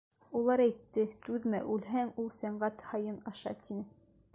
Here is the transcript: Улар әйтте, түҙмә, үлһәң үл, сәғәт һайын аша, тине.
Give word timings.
Улар 0.37 0.63
әйтте, 0.63 1.03
түҙмә, 1.27 1.61
үлһәң 1.75 2.11
үл, 2.25 2.35
сәғәт 2.41 2.87
һайын 2.91 3.25
аша, 3.35 3.59
тине. 3.67 3.89